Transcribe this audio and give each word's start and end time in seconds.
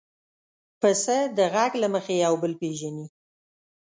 پسه 0.79 1.17
د 1.37 1.39
غږ 1.53 1.71
له 1.83 1.87
مخې 1.93 2.13
یو 2.25 2.33
بل 2.41 2.53
پېژني. 2.61 3.05